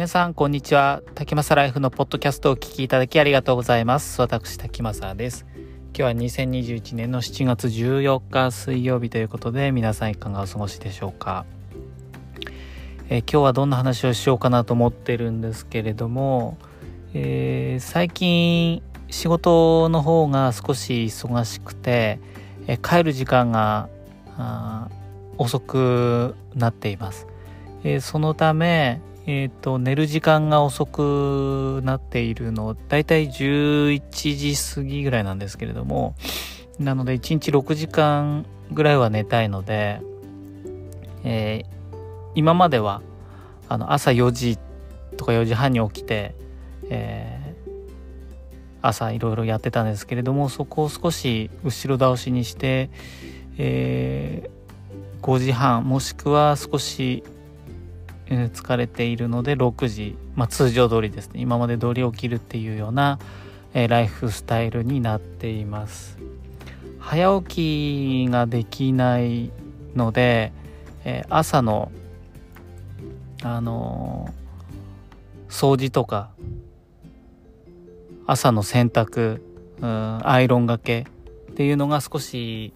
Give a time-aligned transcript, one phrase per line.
[0.00, 1.02] 皆さん、こんにちは。
[1.14, 4.18] 滝正ライフのポッドキャストをお聞きいただきありがとうございます。
[4.22, 5.44] 私、滝正です。
[5.94, 11.44] 今日は2021年の7月14日水曜日ということで、皆さんいかがお過ごしでしょうか？
[13.10, 16.56] えー、今日はどんな話をしようかなと思ってるんですけれども、
[17.12, 22.20] えー、最近仕事の方が少し忙しくて、
[22.68, 23.90] えー、帰る時間が
[25.36, 27.26] 遅くなっています。
[27.84, 36.16] えー、そのため、えっ、ー、と、寝る時間が遅くなっているの、だいたい11時過ぎぐらいなんですけれども、
[36.80, 40.00] なので1日6時間ぐらいは寝たいので、
[41.22, 41.66] えー、
[42.34, 43.02] 今までは、
[43.68, 44.58] あの、朝4時
[45.16, 46.34] とか4時半に起きて、
[46.88, 47.70] えー、
[48.82, 52.90] 朝いろいろやってたんですけれども、そこを少し後ろ倒しにして、
[53.58, 57.22] えー、5時半もしくは少し
[58.30, 61.40] 疲れているので6時、まあ、通常通りですね。
[61.40, 63.18] 今まで通り起きるっていうような、
[63.74, 66.18] え、ライフスタイルになっています。
[66.98, 69.50] 早起きができない
[69.94, 70.52] ので、
[71.04, 71.90] え、朝の
[73.42, 74.32] あの、
[75.48, 76.30] 掃除とか
[78.26, 79.40] 朝の洗濯、
[79.80, 81.06] うん、アイロンがけ
[81.50, 82.72] っていうのが少し、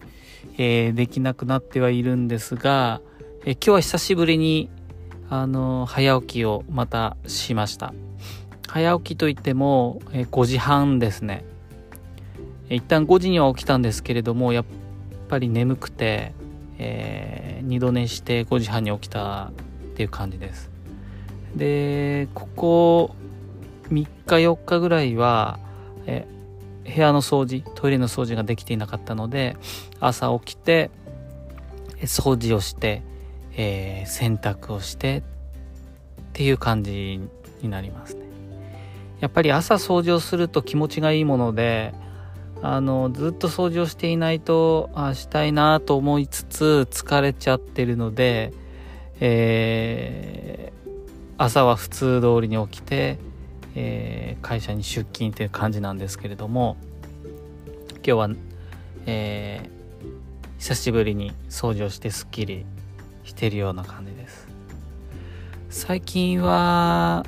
[0.57, 2.99] えー、できなくなってはいるんですが、
[3.45, 4.69] え今日は久しぶりに
[5.29, 7.93] あの早起きをまたしました。
[8.67, 11.45] 早起きといっても、え5時半ですね。
[12.69, 14.65] 一旦5時には起きたんですけれどもやっ
[15.29, 16.33] ぱり眠くて、
[16.79, 19.51] えー、2度寝して5時半に起きたっ
[19.95, 20.71] ていう感じです。
[21.55, 23.15] でここ
[23.89, 25.59] 3日4日ぐらいは、
[26.05, 26.27] え
[26.83, 29.57] 部屋の掃除トイレの掃除ができていなかったので
[29.99, 30.91] 朝起きて
[32.01, 33.01] 掃除をして
[33.57, 35.21] えー、洗濯をしてっ
[36.33, 37.19] ていう感じ
[37.61, 38.25] になりますね。
[39.19, 41.93] やっぱり朝掃除をすると気持ちがいいもので
[42.61, 48.53] あのずっと掃除をしていないとあしたいなと思いつつ疲れちゃってるので、
[49.19, 50.91] えー、
[51.37, 53.17] 朝は普通通りに起きて、
[53.75, 56.77] えー、会社に出勤っていう感じなんですけれども
[57.97, 58.29] 今日は、
[59.05, 62.65] えー、久しぶりに掃除をしてすっきり
[63.25, 64.47] してるような感じです。
[65.69, 67.25] 最近は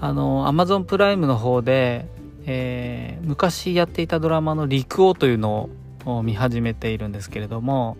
[0.00, 2.06] あの Amazon プライムの方で、
[2.46, 5.70] えー、昔やっていたドラマの「陸王」というの
[6.04, 7.96] を見始めているんですけれども、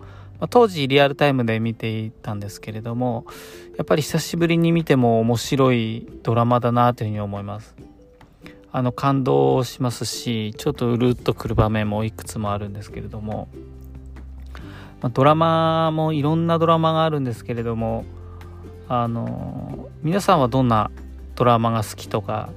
[0.49, 3.25] 当時リアルタイムで見ていたんですけれども
[3.77, 7.75] やっぱり久しぶりに見ても面白いドラマだなというふうに思います。
[8.73, 13.47] あの感動しますしちょっとうるっとくる場面もいくつもあるんですけれども。
[15.01, 18.05] まあ、ドラマもいろんなドラマがあるんですけれども
[18.87, 20.91] あの皆さんはどんな
[21.35, 22.49] ドラマが好きとか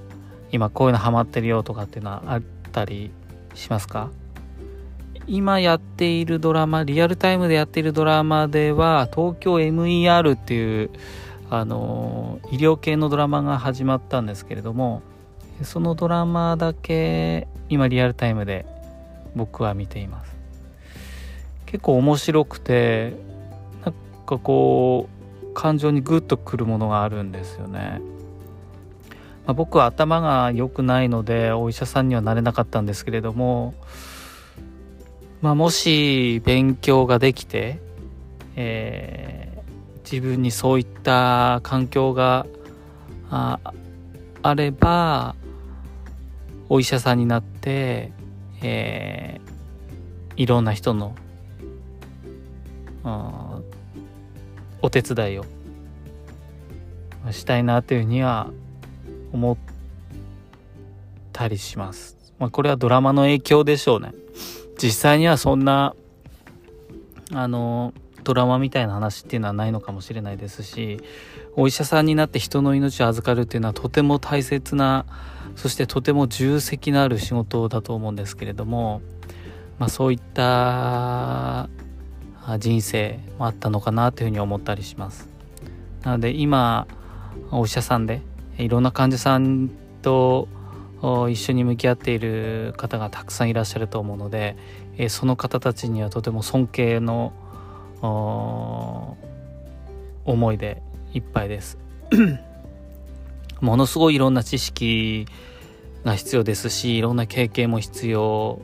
[0.53, 3.11] 今こういうのハマってるよとかっていうのはあったり
[3.55, 4.11] しますか？
[5.27, 10.91] 今やっているドラマリアルタイムでやっているドラマでは東京 MER っていう
[11.49, 15.03] あの医療系のドラマが始まったんですけれども
[15.63, 18.67] そのドラマだけ今リアルタイムで
[19.35, 20.34] 僕は見ています。
[21.75, 23.17] 結構面白くて
[23.85, 23.95] なん
[24.27, 25.09] かこ
[25.43, 28.01] う感情にグッとくるものがあるんですよね。
[29.45, 33.75] まあ、僕は頭が良くないのでお医者さんにはなれなかったんですけれども、
[35.43, 37.81] まあ、もし勉強ができて、
[38.55, 42.47] えー、自分にそういった環境が
[43.31, 43.59] あ
[44.43, 45.35] あれば
[46.69, 48.13] お医者さんになって、
[48.63, 51.17] えー、いろんな人の
[53.05, 55.45] お手伝いを
[57.31, 58.51] したいなというふうには
[59.33, 59.57] 思っ
[61.33, 62.17] たりします。
[62.39, 64.13] まあ、これはドラマの影響でしょうね。
[64.83, 65.95] 実際にはそんな
[67.33, 71.01] あのドラマみたいな話っていうのはないのかもしれないですし
[71.57, 75.07] お医者さんになって人の命を預かるっていうのはとても大切な
[75.57, 79.03] そしてとても重責のある仕事だと思うんですけれども、
[79.79, 81.69] まあ、そういった
[82.59, 85.29] 人生もあったのかなというふうに思ったりします。
[86.03, 86.87] なので今
[87.51, 88.21] お医者さんで
[88.59, 89.71] いろんな患者さん
[90.03, 90.49] と
[91.31, 94.57] 一緒に向き合っている方がたくさんいらっしゃると思うので
[95.09, 97.33] その方たちにはとても尊敬の
[100.25, 100.83] 思いで
[101.13, 101.79] いっぱいです。
[103.61, 105.27] ものすごいいろんな知識
[106.05, 108.61] が必要ですしいろんな経験も必要。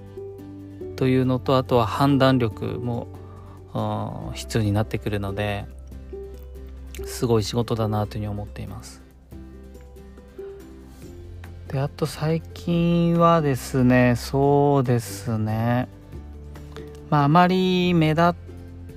[0.96, 3.08] というのとあとは判断力も
[4.34, 5.66] 必要になってくるので
[7.06, 9.02] すごい仕事だなというふうに思っています。
[11.68, 15.88] であと最近はですねそうですね。
[17.10, 18.34] まああまり目立っ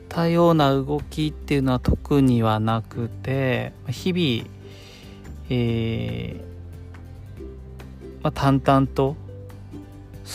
[0.10, 4.50] たような動きっていうのは特にはなくて日々、
[5.50, 6.54] えー
[8.24, 9.16] まあ、淡々と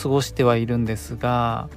[0.01, 1.69] 過ごしてはいるんですが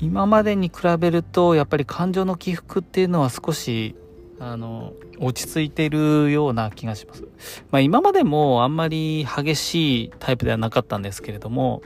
[0.00, 3.94] 今までに比べるとやっぱり感情の起伏っていうのは少し
[4.38, 7.24] あの落ち着いてるような気がします。
[7.70, 11.82] まあ、今までもあんまり激しいタイプではなかったんですけれども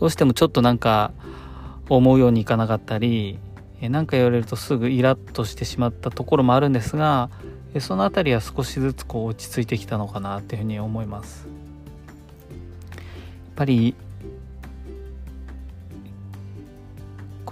[0.00, 1.12] どうしてもちょっとなんか
[1.90, 3.38] 思うようにいかなかったり
[3.82, 7.28] 何か言われるとすぐイラッとしてしまったところもあるんですが
[7.80, 11.46] その辺りは少しずつこう落ち着いてきたのかなっていうふうに思います。
[11.46, 13.00] やっ
[13.56, 13.94] ぱり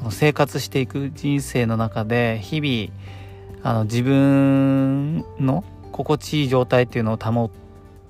[0.03, 5.63] この生活していく人生の中で日々あの自分の
[5.93, 7.51] 心地いい状態っていうのを保っ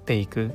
[0.07, 0.53] ていく。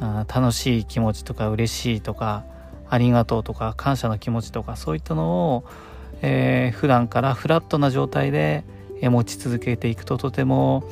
[0.00, 2.42] あ楽しい気持ちとか嬉しいとか
[2.90, 5.64] ありがとうとか感謝の気持ちとかそういったのを、
[6.20, 8.64] えー、普段からフラットな状態で
[9.00, 10.82] 持ち続けていくととても、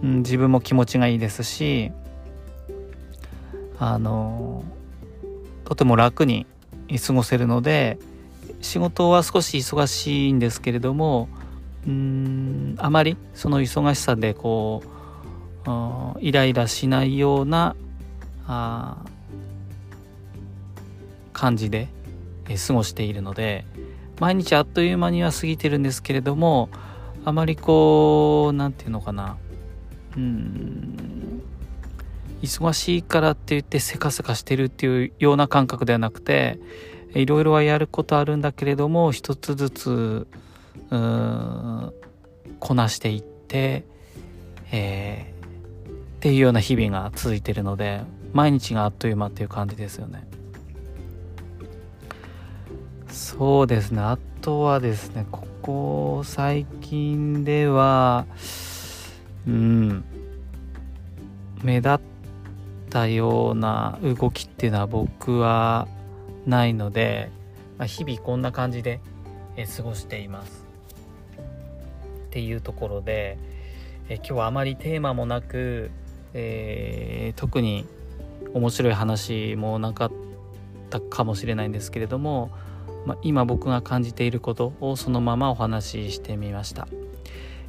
[0.00, 1.90] うん、自分も気持ちがいいですし
[3.80, 4.62] あの
[5.64, 6.46] とても楽に
[7.04, 7.98] 過ごせるので
[8.62, 11.28] 仕事は少し忙しいんですけれども
[11.86, 17.76] うんあまりその忙しさでこうイライラしないような
[18.46, 19.04] あ
[21.32, 21.88] 感じで
[22.66, 23.64] 過ごしているので
[24.20, 26.68] 毎日あっという間には過ぎてるんですけれども
[27.24, 29.36] あまりこう何て言うのかな
[30.16, 31.42] うん
[32.42, 36.58] 忙しいからって言ってせかせかしてるっていうような感覚ではなくて
[37.14, 40.26] いろいろはやることあるんだけれども一つずつ
[40.90, 43.84] こなしていって、
[44.70, 50.26] えー、っていうような日々が続いてるので毎日があっという間っていう感じですよね。
[53.08, 58.26] そうですねあとはですねここ最近では
[59.46, 60.04] うん
[61.62, 62.00] 目立っ
[62.90, 65.86] たような動きっていうのは僕は
[66.46, 67.30] ないので、
[67.78, 69.00] まあ、日々こんな感じで
[69.76, 70.64] 過ごしています。
[71.36, 73.36] っていうところで
[74.08, 75.90] え今日はあまりテーマもなく、
[76.32, 77.86] えー、特に
[78.54, 80.12] 面白い話もなかっ
[80.90, 82.50] たかもしれないんですけれども
[83.06, 86.86] まあ、今僕が感じていることをそのままお話ししてみました、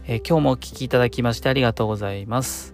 [0.06, 2.74] えー、今日もお聴きいただきましてありがとうございます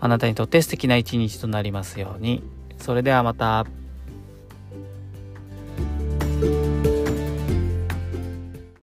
[0.00, 2.42] あなたにとって素敵な一日となりますように
[2.76, 3.66] それではまた。